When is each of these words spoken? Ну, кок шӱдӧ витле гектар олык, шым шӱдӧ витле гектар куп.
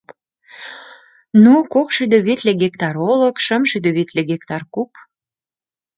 Ну, 1.43 1.53
кок 1.73 1.87
шӱдӧ 1.95 2.17
витле 2.27 2.51
гектар 2.61 2.95
олык, 3.11 3.35
шым 3.45 3.63
шӱдӧ 3.69 3.89
витле 3.97 4.21
гектар 4.31 4.61
куп. 4.73 4.91